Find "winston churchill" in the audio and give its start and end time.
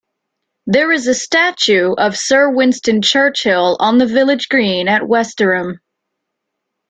2.49-3.77